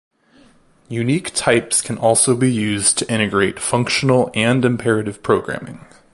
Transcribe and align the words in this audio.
Unique 0.89 1.31
types 1.35 1.79
can 1.79 1.95
also 1.95 2.35
be 2.35 2.51
used 2.51 2.97
to 2.97 3.07
integrate 3.13 3.59
functional 3.59 4.31
and 4.33 4.65
imperative 4.65 5.21
programming. 5.21 5.85